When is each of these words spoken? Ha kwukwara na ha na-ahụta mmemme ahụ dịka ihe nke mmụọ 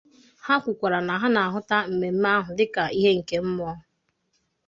Ha 0.45 0.55
kwukwara 0.63 0.99
na 1.07 1.13
ha 1.21 1.27
na-ahụta 1.35 1.77
mmemme 1.91 2.29
ahụ 2.37 2.49
dịka 2.57 2.83
ihe 2.99 3.09
nke 3.19 3.35
mmụọ 3.45 3.73